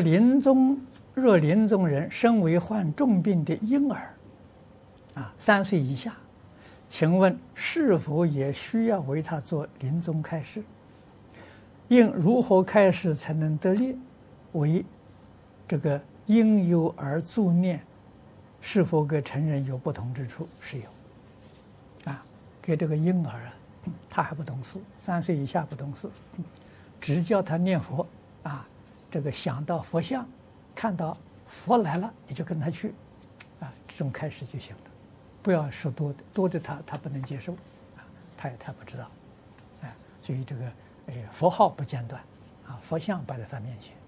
[0.00, 0.80] 临终
[1.14, 4.14] 若临终人身为患重病的婴儿，
[5.14, 6.14] 啊，三岁以下，
[6.88, 10.62] 请问是否也需要为他做临终开示？
[11.88, 13.98] 应如何开示才能得力？
[14.52, 14.84] 为
[15.68, 17.80] 这个婴幼儿助念，
[18.60, 20.48] 是否跟成人有不同之处？
[20.60, 22.10] 是有。
[22.10, 22.24] 啊，
[22.62, 23.54] 给这个婴儿啊，
[24.08, 26.08] 他还不懂事，三岁以下不懂事，
[27.00, 28.06] 只教他念佛
[28.42, 28.66] 啊。
[29.10, 30.26] 这个想到佛像，
[30.74, 31.16] 看到
[31.46, 32.94] 佛来了，你就跟他去，
[33.58, 34.82] 啊，这种开始就行了，
[35.42, 37.52] 不要说多的，多的他他不能接受，
[37.96, 39.10] 啊，他也他不知道，
[39.82, 40.64] 哎，所以这个
[41.08, 42.22] 哎佛号不间断，
[42.66, 43.99] 啊，佛像摆在他面前。